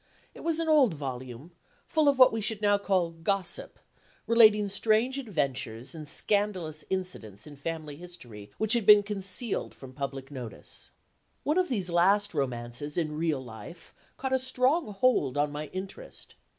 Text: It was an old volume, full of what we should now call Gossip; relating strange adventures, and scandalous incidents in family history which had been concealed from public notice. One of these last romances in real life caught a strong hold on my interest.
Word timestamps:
It 0.33 0.39
was 0.39 0.57
an 0.59 0.67
old 0.67 0.95
volume, 0.95 1.51
full 1.85 2.09
of 2.09 2.17
what 2.17 2.33
we 2.33 2.41
should 2.41 2.59
now 2.59 2.79
call 2.79 3.11
Gossip; 3.11 3.77
relating 4.25 4.67
strange 4.67 5.19
adventures, 5.19 5.93
and 5.93 6.07
scandalous 6.09 6.83
incidents 6.89 7.45
in 7.45 7.55
family 7.55 7.97
history 7.97 8.49
which 8.57 8.73
had 8.73 8.83
been 8.87 9.03
concealed 9.03 9.75
from 9.75 9.93
public 9.93 10.31
notice. 10.31 10.89
One 11.43 11.59
of 11.59 11.69
these 11.69 11.91
last 11.91 12.33
romances 12.33 12.97
in 12.97 13.11
real 13.15 13.43
life 13.43 13.93
caught 14.17 14.33
a 14.33 14.39
strong 14.39 14.87
hold 14.91 15.37
on 15.37 15.51
my 15.51 15.67
interest. 15.67 16.33